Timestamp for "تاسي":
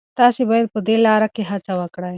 0.19-0.41